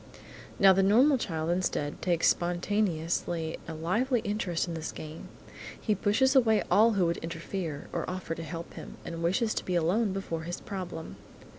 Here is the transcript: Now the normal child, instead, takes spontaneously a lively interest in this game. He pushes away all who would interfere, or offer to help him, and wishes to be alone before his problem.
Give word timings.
Now 0.57 0.73
the 0.73 0.81
normal 0.81 1.19
child, 1.19 1.51
instead, 1.51 2.01
takes 2.01 2.27
spontaneously 2.27 3.59
a 3.67 3.75
lively 3.75 4.21
interest 4.21 4.67
in 4.67 4.73
this 4.73 4.91
game. 4.91 5.29
He 5.79 5.93
pushes 5.93 6.35
away 6.35 6.63
all 6.71 6.93
who 6.93 7.05
would 7.05 7.17
interfere, 7.17 7.87
or 7.93 8.09
offer 8.09 8.33
to 8.33 8.41
help 8.41 8.73
him, 8.73 8.97
and 9.05 9.21
wishes 9.21 9.53
to 9.53 9.63
be 9.63 9.75
alone 9.75 10.11
before 10.11 10.41
his 10.41 10.59
problem. 10.59 11.17